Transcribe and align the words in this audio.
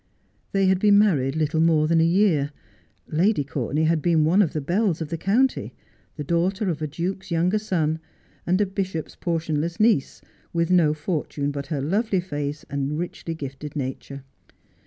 They 0.51 0.65
had 0.65 0.79
been 0.79 0.97
married 0.97 1.35
little 1.35 1.61
more 1.61 1.87
than 1.87 2.01
a 2.01 2.03
year. 2.03 2.49
Lady 3.07 3.43
Courtenay 3.43 3.83
had 3.83 4.01
been 4.01 4.25
one 4.25 4.41
of 4.41 4.51
the 4.53 4.59
belles 4.59 4.99
of 4.99 5.09
the 5.09 5.17
county, 5.19 5.75
the 6.15 6.23
daughter 6.23 6.69
of 6.71 6.81
a 6.81 6.87
duke's 6.87 7.29
younger 7.29 7.59
son, 7.59 7.99
and 8.47 8.59
a 8.59 8.65
bishops 8.65 9.15
portionle^. 9.15 9.79
niece, 9.79 10.19
with 10.53 10.71
no 10.71 10.95
fortune 10.95 11.51
but 11.51 11.67
her 11.67 11.81
lovely 11.83 12.19
face 12.19 12.65
and 12.67 12.97
richly 12.97 13.35
gifted 13.35 13.75
nature. 13.75 14.23